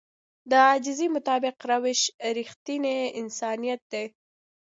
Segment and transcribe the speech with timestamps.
[0.49, 2.01] د عاجزي مطابق روش
[2.37, 4.05] رښتينی انسانيت دی.